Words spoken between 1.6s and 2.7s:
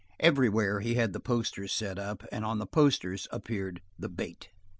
set up and on the